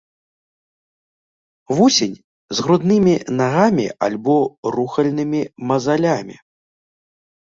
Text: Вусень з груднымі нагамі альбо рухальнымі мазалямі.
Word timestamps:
Вусень 1.79 2.15
з 2.59 2.65
груднымі 2.67 3.13
нагамі 3.41 3.85
альбо 4.07 4.37
рухальнымі 4.77 5.41
мазалямі. 5.73 6.37